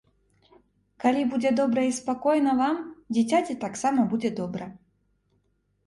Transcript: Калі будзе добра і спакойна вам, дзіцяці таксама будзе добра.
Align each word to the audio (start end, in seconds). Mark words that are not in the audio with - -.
Калі 1.03 1.21
будзе 1.33 1.51
добра 1.59 1.85
і 1.89 1.93
спакойна 1.99 2.57
вам, 2.63 2.75
дзіцяці 3.13 3.61
таксама 3.69 4.01
будзе 4.15 4.29
добра. 4.45 4.65